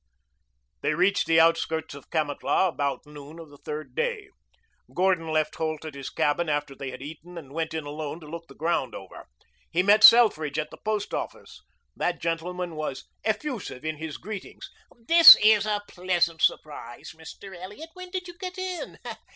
They 0.81 0.95
reached 0.95 1.27
the 1.27 1.39
outskirts 1.39 1.93
of 1.93 2.09
Kamatlah 2.09 2.69
about 2.69 3.05
noon 3.05 3.37
of 3.37 3.49
the 3.51 3.57
third 3.59 3.93
day. 3.93 4.29
Gordon 4.95 5.27
left 5.27 5.53
Holt 5.57 5.85
at 5.85 5.93
his 5.93 6.09
cabin 6.09 6.49
after 6.49 6.73
they 6.73 6.89
had 6.89 7.03
eaten 7.03 7.37
and 7.37 7.53
went 7.53 7.75
in 7.75 7.85
alone 7.85 8.19
to 8.21 8.25
look 8.27 8.47
the 8.47 8.55
ground 8.55 8.95
over. 8.95 9.27
He 9.69 9.83
met 9.83 10.03
Selfridge 10.03 10.57
at 10.57 10.71
the 10.71 10.77
post 10.83 11.13
office. 11.13 11.61
That 11.95 12.19
gentleman 12.19 12.75
was 12.75 13.03
effusive 13.23 13.85
in 13.85 13.97
his 13.97 14.17
greeting. 14.17 14.61
"This 15.05 15.35
is 15.35 15.67
a 15.67 15.83
pleasant 15.87 16.41
surprise, 16.41 17.11
Mr. 17.15 17.55
Elliot. 17.55 17.91
When 17.93 18.09
did 18.09 18.27
you 18.27 18.35
get 18.39 18.57
in? 18.57 18.97